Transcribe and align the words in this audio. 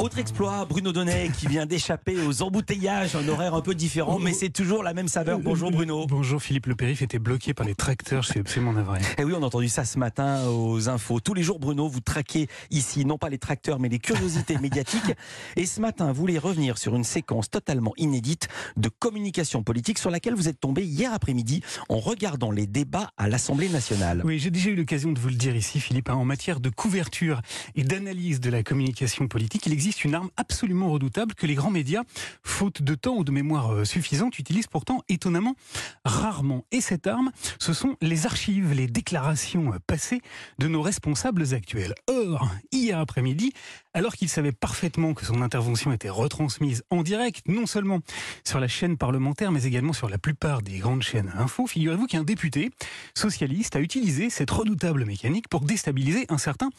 Autre 0.00 0.18
exploit, 0.18 0.64
Bruno 0.66 0.92
Donnet 0.92 1.30
qui 1.38 1.46
vient 1.46 1.66
d'échapper 1.66 2.20
aux 2.26 2.42
embouteillages, 2.42 3.14
un 3.14 3.26
horaire 3.28 3.54
un 3.54 3.60
peu 3.62 3.74
différent, 3.74 4.18
mais 4.18 4.32
c'est 4.32 4.50
toujours 4.50 4.82
la 4.82 4.92
même 4.92 5.08
saveur. 5.08 5.38
Bonjour 5.38 5.70
Bruno. 5.70 6.06
Bonjour 6.06 6.42
Philippe, 6.42 6.66
le 6.66 6.74
périph 6.74 7.00
était 7.00 7.18
bloqué 7.20 7.54
par 7.54 7.64
les 7.64 7.74
tracteurs, 7.74 8.22
je 8.22 8.32
suis 8.32 8.40
absolument 8.40 8.72
navré. 8.72 9.00
Et 9.18 9.24
oui, 9.24 9.32
on 9.36 9.42
a 9.42 9.46
entendu 9.46 9.68
ça 9.68 9.84
ce 9.84 9.98
matin 9.98 10.46
aux 10.48 10.88
infos. 10.88 11.20
Tous 11.20 11.32
les 11.32 11.42
jours, 11.42 11.58
Bruno, 11.58 11.88
vous 11.88 12.00
traquez 12.00 12.48
ici, 12.70 13.06
non 13.06 13.16
pas 13.18 13.28
les 13.30 13.38
tracteurs, 13.38 13.78
mais 13.78 13.88
les 13.88 13.98
curiosités 14.00 14.58
médiatiques. 14.58 15.12
Et 15.56 15.64
ce 15.64 15.80
matin, 15.80 16.08
vous 16.08 16.20
voulez 16.20 16.38
revenir 16.38 16.76
sur 16.76 16.96
une 16.96 17.04
séquence 17.04 17.48
totalement 17.48 17.92
inédite 17.96 18.48
de 18.76 18.88
communication 18.90 19.62
politique 19.62 19.98
sur 19.98 20.10
laquelle 20.10 20.34
vous 20.34 20.48
êtes 20.48 20.60
tombé 20.60 20.82
hier 20.82 21.14
après-midi 21.14 21.62
en 21.88 21.98
regardant 22.00 22.50
les 22.50 22.66
débats 22.66 23.10
à 23.16 23.28
l'Assemblée 23.28 23.68
nationale. 23.68 24.20
Oui, 24.24 24.38
j'ai 24.38 24.50
déjà 24.50 24.70
eu 24.70 24.74
l'occasion 24.74 25.12
de 25.12 25.18
vous 25.20 25.28
le 25.28 25.36
dire 25.36 25.54
ici, 25.56 25.80
Philippe. 25.80 26.10
hein, 26.10 26.14
En 26.14 26.24
matière 26.24 26.60
de 26.60 26.68
couverture 26.68 27.40
et 27.76 27.84
d'analyse 27.84 28.40
de 28.40 28.50
la 28.50 28.62
communication 28.62 29.28
politique, 29.28 29.64
il 29.66 29.72
existe 29.72 29.83
une 29.90 30.14
arme 30.14 30.30
absolument 30.36 30.90
redoutable 30.90 31.34
que 31.34 31.46
les 31.46 31.54
grands 31.54 31.70
médias, 31.70 32.02
faute 32.42 32.82
de 32.82 32.94
temps 32.94 33.16
ou 33.16 33.24
de 33.24 33.30
mémoire 33.30 33.72
euh, 33.72 33.84
suffisante, 33.84 34.38
utilisent 34.38 34.66
pourtant 34.66 35.02
étonnamment 35.08 35.56
rarement. 36.04 36.64
Et 36.72 36.80
cette 36.80 37.06
arme, 37.06 37.30
ce 37.58 37.72
sont 37.72 37.96
les 38.00 38.26
archives, 38.26 38.72
les 38.72 38.86
déclarations 38.86 39.74
euh, 39.74 39.78
passées 39.86 40.22
de 40.58 40.68
nos 40.68 40.80
responsables 40.80 41.54
actuels. 41.54 41.94
Or, 42.08 42.50
hier 42.72 42.98
après-midi, 42.98 43.52
alors 43.92 44.14
qu'il 44.14 44.28
savait 44.28 44.52
parfaitement 44.52 45.14
que 45.14 45.24
son 45.24 45.42
intervention 45.42 45.92
était 45.92 46.08
retransmise 46.08 46.82
en 46.90 47.02
direct, 47.02 47.46
non 47.46 47.66
seulement 47.66 48.00
sur 48.44 48.60
la 48.60 48.68
chaîne 48.68 48.96
parlementaire, 48.96 49.52
mais 49.52 49.64
également 49.64 49.92
sur 49.92 50.08
la 50.08 50.18
plupart 50.18 50.62
des 50.62 50.78
grandes 50.78 51.02
chaînes 51.02 51.32
info, 51.36 51.66
figurez-vous 51.66 52.06
qu'un 52.06 52.24
député 52.24 52.70
socialiste 53.14 53.76
a 53.76 53.80
utilisé 53.80 54.30
cette 54.30 54.50
redoutable 54.50 55.04
mécanique 55.04 55.48
pour 55.48 55.60
déstabiliser 55.60 56.26
un 56.28 56.38
certain 56.38 56.70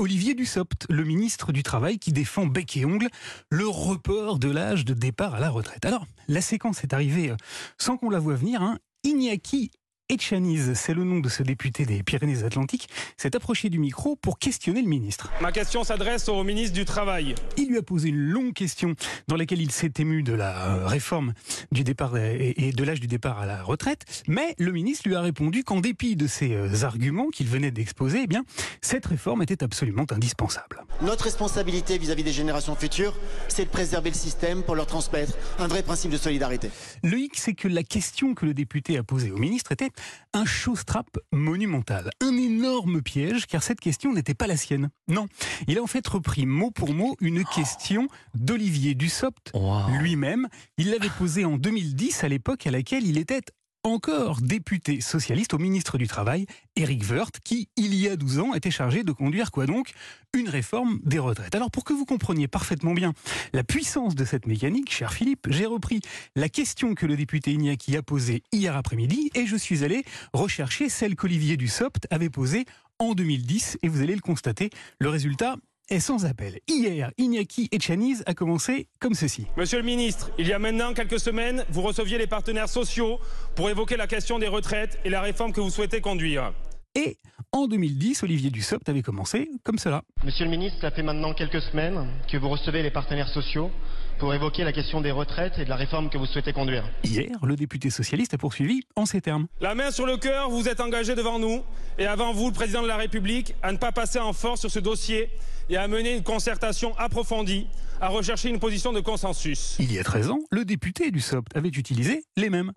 Olivier 0.00 0.32
Dussopt, 0.32 0.86
le 0.88 1.04
ministre 1.04 1.52
du 1.52 1.62
Travail 1.62 1.98
qui 1.98 2.14
défend 2.14 2.46
bec 2.46 2.74
et 2.78 2.86
ongle 2.86 3.10
le 3.50 3.68
report 3.68 4.38
de 4.38 4.50
l'âge 4.50 4.86
de 4.86 4.94
départ 4.94 5.34
à 5.34 5.40
la 5.40 5.50
retraite. 5.50 5.84
Alors, 5.84 6.06
la 6.26 6.40
séquence 6.40 6.82
est 6.82 6.94
arrivée 6.94 7.30
euh, 7.30 7.36
sans 7.76 7.98
qu'on 7.98 8.08
la 8.08 8.18
voie 8.18 8.34
venir. 8.34 8.62
Hein. 8.62 8.78
Iñaki 9.04 9.70
Etchaniz, 10.10 10.74
c'est 10.74 10.92
le 10.92 11.04
nom 11.04 11.20
de 11.20 11.28
ce 11.28 11.44
député 11.44 11.86
des 11.86 12.02
Pyrénées-Atlantiques, 12.02 12.88
s'est 13.16 13.36
approché 13.36 13.70
du 13.70 13.78
micro 13.78 14.16
pour 14.16 14.40
questionner 14.40 14.82
le 14.82 14.88
ministre. 14.88 15.30
Ma 15.40 15.52
question 15.52 15.84
s'adresse 15.84 16.28
au 16.28 16.42
ministre 16.42 16.74
du 16.74 16.84
Travail. 16.84 17.36
Il 17.56 17.68
lui 17.68 17.78
a 17.78 17.82
posé 17.82 18.08
une 18.08 18.18
longue 18.18 18.52
question 18.52 18.96
dans 19.28 19.36
laquelle 19.36 19.62
il 19.62 19.70
s'est 19.70 19.92
ému 19.98 20.24
de 20.24 20.32
la 20.32 20.66
euh, 20.66 20.86
réforme 20.86 21.32
du 21.70 21.84
départ 21.84 22.16
et 22.16 22.72
de 22.74 22.84
l'âge 22.84 22.98
du 22.98 23.06
départ 23.06 23.38
à 23.38 23.46
la 23.46 23.62
retraite, 23.62 24.24
mais 24.26 24.56
le 24.58 24.72
ministre 24.72 25.08
lui 25.08 25.14
a 25.14 25.20
répondu 25.20 25.62
qu'en 25.62 25.80
dépit 25.80 26.16
de 26.16 26.26
ces 26.26 26.54
euh, 26.54 26.82
arguments 26.82 27.28
qu'il 27.28 27.46
venait 27.46 27.70
d'exposer, 27.70 28.22
eh 28.24 28.26
bien, 28.26 28.44
cette 28.80 29.06
réforme 29.06 29.42
était 29.42 29.62
absolument 29.62 30.06
indispensable. 30.10 30.84
Notre 31.02 31.24
responsabilité 31.24 31.98
vis-à-vis 31.98 32.24
des 32.24 32.32
générations 32.32 32.74
futures, 32.74 33.14
c'est 33.46 33.66
de 33.66 33.70
préserver 33.70 34.10
le 34.10 34.16
système 34.16 34.64
pour 34.64 34.74
leur 34.74 34.86
transmettre 34.86 35.34
un 35.60 35.68
vrai 35.68 35.84
principe 35.84 36.10
de 36.10 36.16
solidarité. 36.16 36.70
Le 37.04 37.16
hic, 37.16 37.36
c'est 37.36 37.54
que 37.54 37.68
la 37.68 37.84
question 37.84 38.34
que 38.34 38.44
le 38.44 38.54
député 38.54 38.98
a 38.98 39.04
posée 39.04 39.30
au 39.30 39.38
ministre 39.38 39.70
était 39.70 39.90
un 40.32 40.44
showstrap 40.44 41.06
monumental, 41.32 42.10
un 42.20 42.36
énorme 42.36 43.02
piège, 43.02 43.46
car 43.46 43.62
cette 43.62 43.80
question 43.80 44.12
n'était 44.12 44.34
pas 44.34 44.46
la 44.46 44.56
sienne. 44.56 44.90
Non, 45.08 45.26
il 45.66 45.78
a 45.78 45.82
en 45.82 45.86
fait 45.86 46.06
repris 46.06 46.46
mot 46.46 46.70
pour 46.70 46.94
mot 46.94 47.16
une 47.20 47.44
question 47.44 48.08
d'Olivier 48.34 48.94
Dussopt 48.94 49.50
Wow. 49.54 49.98
lui-même. 50.00 50.48
Il 50.78 50.90
l'avait 50.90 51.10
posée 51.18 51.44
en 51.44 51.56
2010, 51.56 52.24
à 52.24 52.28
l'époque 52.28 52.66
à 52.66 52.70
laquelle 52.70 53.06
il 53.06 53.18
était 53.18 53.42
encore 53.82 54.40
député 54.40 55.00
socialiste 55.00 55.54
au 55.54 55.58
ministre 55.58 55.96
du 55.96 56.06
Travail, 56.06 56.46
Éric 56.76 57.02
Woerth, 57.10 57.40
qui, 57.42 57.68
il 57.76 57.94
y 57.94 58.08
a 58.08 58.16
12 58.16 58.38
ans, 58.40 58.54
était 58.54 58.70
chargé 58.70 59.02
de 59.04 59.12
conduire 59.12 59.50
quoi 59.50 59.66
donc 59.66 59.92
Une 60.34 60.48
réforme 60.48 61.00
des 61.04 61.18
retraites. 61.18 61.54
Alors 61.54 61.70
pour 61.70 61.84
que 61.84 61.92
vous 61.92 62.04
compreniez 62.04 62.46
parfaitement 62.46 62.92
bien 62.92 63.14
la 63.52 63.64
puissance 63.64 64.14
de 64.14 64.24
cette 64.24 64.46
mécanique, 64.46 64.92
cher 64.92 65.12
Philippe, 65.12 65.46
j'ai 65.50 65.66
repris 65.66 66.00
la 66.36 66.48
question 66.48 66.94
que 66.94 67.06
le 67.06 67.16
député 67.16 67.52
Iñaki 67.52 67.96
a 67.96 68.02
posée 68.02 68.42
hier 68.52 68.76
après-midi 68.76 69.30
et 69.34 69.46
je 69.46 69.56
suis 69.56 69.82
allé 69.84 70.04
rechercher 70.32 70.88
celle 70.88 71.16
qu'Olivier 71.16 71.56
Dussopt 71.56 72.06
avait 72.10 72.30
posée 72.30 72.66
en 72.98 73.14
2010 73.14 73.78
et 73.82 73.88
vous 73.88 74.02
allez 74.02 74.14
le 74.14 74.20
constater, 74.20 74.70
le 74.98 75.08
résultat 75.08 75.56
est 75.90 76.00
sans 76.00 76.24
appel. 76.24 76.60
Hier, 76.68 77.10
Iñaki 77.18 77.68
Etchaniz 77.72 78.22
a 78.26 78.34
commencé 78.34 78.86
comme 79.00 79.14
ceci. 79.14 79.46
Monsieur 79.56 79.78
le 79.78 79.84
ministre, 79.84 80.30
il 80.38 80.46
y 80.46 80.52
a 80.52 80.58
maintenant 80.58 80.94
quelques 80.94 81.20
semaines, 81.20 81.64
vous 81.70 81.82
receviez 81.82 82.16
les 82.16 82.28
partenaires 82.28 82.68
sociaux 82.68 83.18
pour 83.56 83.68
évoquer 83.68 83.96
la 83.96 84.06
question 84.06 84.38
des 84.38 84.48
retraites 84.48 84.98
et 85.04 85.10
la 85.10 85.20
réforme 85.20 85.52
que 85.52 85.60
vous 85.60 85.70
souhaitez 85.70 86.00
conduire. 86.00 86.52
Et 86.94 87.18
en 87.52 87.66
2010, 87.66 88.22
Olivier 88.22 88.50
Dussopt 88.50 88.88
avait 88.88 89.02
commencé 89.02 89.50
comme 89.64 89.78
cela. 89.78 90.02
Monsieur 90.24 90.44
le 90.44 90.50
ministre, 90.50 90.80
ça 90.80 90.90
fait 90.90 91.02
maintenant 91.02 91.34
quelques 91.34 91.60
semaines 91.60 92.06
que 92.30 92.36
vous 92.36 92.48
recevez 92.48 92.82
les 92.82 92.90
partenaires 92.90 93.28
sociaux 93.28 93.70
pour 94.18 94.32
évoquer 94.34 94.64
la 94.64 94.72
question 94.72 95.00
des 95.00 95.10
retraites 95.10 95.58
et 95.58 95.64
de 95.64 95.70
la 95.70 95.76
réforme 95.76 96.10
que 96.10 96.18
vous 96.18 96.26
souhaitez 96.26 96.52
conduire. 96.52 96.84
Hier, 97.04 97.30
le 97.42 97.56
député 97.56 97.90
socialiste 97.90 98.34
a 98.34 98.38
poursuivi 98.38 98.82
en 98.94 99.06
ces 99.06 99.20
termes. 99.20 99.46
La 99.60 99.74
main 99.74 99.90
sur 99.90 100.06
le 100.06 100.16
cœur, 100.16 100.50
vous 100.50 100.68
êtes 100.68 100.80
engagé 100.80 101.14
devant 101.14 101.38
nous 101.38 101.62
et 101.98 102.06
avant 102.06 102.32
vous, 102.32 102.48
le 102.48 102.52
président 102.52 102.82
de 102.82 102.88
la 102.88 102.96
République, 102.96 103.54
à 103.62 103.72
ne 103.72 103.78
pas 103.78 103.92
passer 103.92 104.18
en 104.18 104.32
force 104.32 104.60
sur 104.60 104.70
ce 104.70 104.78
dossier 104.78 105.30
et 105.68 105.76
à 105.76 105.88
mener 105.88 106.16
une 106.16 106.22
concertation 106.22 106.96
approfondie, 106.98 107.66
à 108.00 108.08
rechercher 108.08 108.48
une 108.48 108.58
position 108.58 108.92
de 108.92 109.00
consensus. 109.00 109.76
Il 109.78 109.92
y 109.92 109.98
a 109.98 110.04
13 110.04 110.30
ans, 110.30 110.40
le 110.50 110.64
député 110.64 111.10
Dussopt 111.10 111.56
avait 111.56 111.68
utilisé 111.68 112.24
les 112.36 112.50
mêmes. 112.50 112.72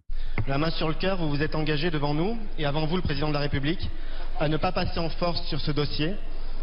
La 0.47 0.57
main 0.57 0.71
sur 0.71 0.87
le 0.87 0.93
cœur, 0.93 1.19
vous 1.19 1.29
vous 1.29 1.41
êtes 1.41 1.55
engagé 1.55 1.91
devant 1.91 2.13
nous 2.13 2.37
et 2.57 2.65
avant 2.65 2.85
vous, 2.85 2.95
le 2.95 3.01
président 3.01 3.29
de 3.29 3.33
la 3.33 3.39
République, 3.39 3.89
à 4.39 4.47
ne 4.47 4.57
pas 4.57 4.71
passer 4.71 4.99
en 4.99 5.09
force 5.09 5.41
sur 5.47 5.59
ce 5.59 5.71
dossier 5.71 6.13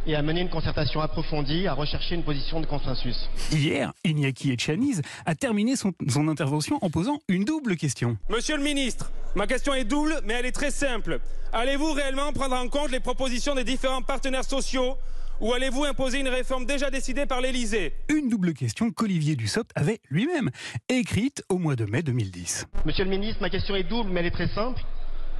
et 0.07 0.15
à 0.17 0.23
mener 0.23 0.41
une 0.41 0.49
concertation 0.49 1.01
approfondie, 1.01 1.67
à 1.67 1.75
rechercher 1.75 2.15
une 2.15 2.23
position 2.23 2.61
de 2.61 2.67
consensus. 2.67 3.29
Hier, 3.53 3.93
Iñaki 4.05 4.53
Etchaniz 4.53 5.03
a 5.27 5.35
terminé 5.35 5.77
son, 5.77 5.93
son 6.09 6.29
intervention 6.29 6.79
en 6.83 6.91
posant 6.91 7.21
une 7.29 7.45
double 7.45 7.77
question. 7.77 8.17
Monsieur 8.31 8.57
le 8.57 8.63
ministre, 8.63 9.13
ma 9.35 9.47
question 9.47 9.75
est 9.75 9.85
double, 9.85 10.21
mais 10.25 10.35
elle 10.35 10.47
est 10.47 10.53
très 10.53 10.71
simple. 10.71 11.21
Allez-vous 11.53 11.93
réellement 11.93 12.33
prendre 12.33 12.57
en 12.57 12.69
compte 12.69 12.91
les 12.91 13.01
propositions 13.01 13.55
des 13.55 13.65
différents 13.65 14.03
partenaires 14.03 14.45
sociaux 14.45 14.97
ou 15.41 15.55
allez-vous 15.55 15.85
imposer 15.85 16.21
une 16.21 16.29
réforme 16.29 16.67
déjà 16.67 16.91
décidée 16.91 17.25
par 17.25 17.41
l'Élysée? 17.41 17.95
Une 18.09 18.29
double 18.29 18.53
question 18.53 18.91
qu'Olivier 18.91 19.37
Dussopt 19.37 19.71
avait 19.75 20.01
lui-même 20.11 20.51
écrite 20.89 21.43
au 21.49 21.59
mois 21.59 21.77
de 21.77 21.87
mai 21.87 22.03
2010. 22.03 22.67
Monsieur 22.85 23.05
le 23.05 23.11
ministre, 23.11 23.41
ma 23.41 23.49
question 23.49 23.75
est 23.75 23.85
double, 23.85 24.11
mais 24.11 24.21
elle 24.21 24.27
est 24.27 24.31
très 24.31 24.49
simple. 24.49 24.81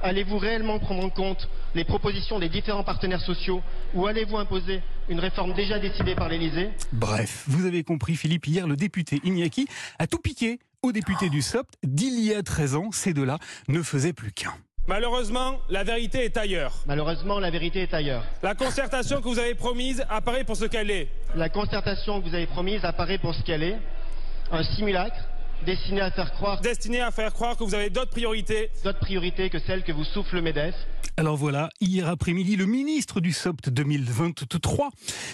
Allez-vous 0.03 0.39
réellement 0.39 0.79
prendre 0.79 1.03
en 1.03 1.09
compte 1.09 1.47
les 1.75 1.83
propositions 1.83 2.39
des 2.39 2.49
différents 2.49 2.83
partenaires 2.83 3.21
sociaux 3.21 3.61
ou 3.93 4.07
allez-vous 4.07 4.37
imposer 4.37 4.81
une 5.09 5.19
réforme 5.19 5.53
déjà 5.53 5.77
décidée 5.77 6.15
par 6.15 6.27
l'Élysée? 6.27 6.69
Bref, 6.91 7.43
vous 7.47 7.65
avez 7.65 7.83
compris, 7.83 8.15
Philippe, 8.15 8.47
hier, 8.47 8.67
le 8.67 8.75
député 8.75 9.19
Iñaki 9.23 9.67
a 9.99 10.07
tout 10.07 10.17
piqué 10.17 10.59
au 10.81 10.91
député 10.91 11.29
Dussopt 11.29 11.75
d'il 11.83 12.19
y 12.19 12.33
a 12.33 12.41
13 12.41 12.75
ans. 12.75 12.89
Ces 12.91 13.13
deux-là 13.13 13.37
ne 13.67 13.83
faisaient 13.83 14.13
plus 14.13 14.31
qu'un. 14.31 14.53
Malheureusement, 14.87 15.59
la 15.69 15.83
vérité 15.83 16.25
est 16.25 16.35
ailleurs. 16.37 16.73
Malheureusement, 16.87 17.39
la 17.39 17.51
vérité 17.51 17.83
est 17.83 17.93
ailleurs. 17.93 18.23
La 18.41 18.55
concertation 18.55 19.21
que 19.21 19.27
vous 19.27 19.37
avez 19.37 19.53
promise 19.53 20.03
apparaît 20.09 20.43
pour 20.43 20.57
ce 20.57 20.65
qu'elle 20.65 20.89
est. 20.89 21.07
La 21.35 21.49
concertation 21.49 22.19
que 22.19 22.27
vous 22.27 22.33
avez 22.33 22.47
promise 22.47 22.83
apparaît 22.83 23.19
pour 23.19 23.35
ce 23.35 23.43
qu'elle 23.43 23.61
est, 23.61 23.77
un 24.51 24.63
simulacre 24.63 25.19
destiné 25.65 26.01
à 26.01 26.11
faire 26.11 26.31
croire 26.33 26.61
Destinée 26.61 27.01
à 27.01 27.11
faire 27.11 27.33
croire 27.33 27.57
que 27.57 27.63
vous 27.63 27.75
avez 27.75 27.89
d'autres 27.89 28.11
priorités. 28.11 28.69
d'autres 28.83 28.99
priorités 28.99 29.49
que 29.49 29.59
celles 29.59 29.83
que 29.83 29.91
vous 29.91 30.03
souffle 30.03 30.35
le 30.35 30.41
MEDEF. 30.41 30.75
Alors 31.17 31.35
voilà, 31.35 31.69
hier 31.81 32.07
après-midi, 32.07 32.55
le 32.55 32.65
ministre 32.65 33.19
du 33.19 33.33
SOPT 33.33 33.69
2023, 33.69 34.89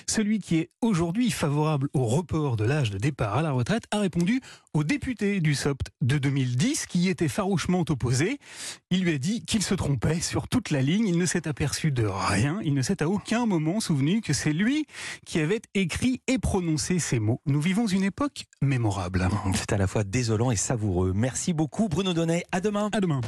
celui 0.09 0.39
qui 0.39 0.57
est 0.57 0.69
aujourd'hui 0.81 1.29
favorable 1.29 1.87
au 1.93 2.05
report 2.05 2.57
de 2.57 2.65
l'âge 2.65 2.89
de 2.89 2.97
départ 2.97 3.37
à 3.37 3.41
la 3.41 3.51
retraite, 3.51 3.83
a 3.91 3.99
répondu 3.99 4.41
au 4.73 4.83
député 4.83 5.39
du 5.39 5.55
SOPT 5.55 5.87
de 6.01 6.17
2010 6.17 6.87
qui 6.87 6.99
y 6.99 7.09
était 7.09 7.27
farouchement 7.27 7.85
opposé. 7.87 8.39
Il 8.89 9.03
lui 9.03 9.13
a 9.13 9.17
dit 9.17 9.45
qu'il 9.45 9.61
se 9.61 9.75
trompait 9.75 10.19
sur 10.19 10.47
toute 10.47 10.71
la 10.71 10.81
ligne, 10.81 11.07
il 11.07 11.17
ne 11.17 11.25
s'est 11.25 11.47
aperçu 11.47 11.91
de 11.91 12.05
rien, 12.05 12.59
il 12.63 12.73
ne 12.73 12.81
s'est 12.81 13.03
à 13.03 13.07
aucun 13.07 13.45
moment 13.45 13.79
souvenu 13.79 14.21
que 14.21 14.33
c'est 14.33 14.53
lui 14.53 14.87
qui 15.25 15.39
avait 15.39 15.61
écrit 15.73 16.21
et 16.27 16.39
prononcé 16.39 16.99
ces 16.99 17.19
mots. 17.19 17.39
Nous 17.45 17.61
vivons 17.61 17.87
une 17.87 18.03
époque 18.03 18.45
mémorable. 18.61 19.29
C'est 19.55 19.73
à 19.73 19.77
la 19.77 19.87
fois 19.87 20.03
désolant 20.17 20.49
et 20.49 20.55
savoureux. 20.55 21.11
Merci 21.13 21.53
beaucoup 21.53 21.89
Bruno 21.89 22.11
Donnet. 22.11 22.43
À 22.51 22.59
demain. 22.59 22.89
À 22.91 22.99
demain. 23.01 23.21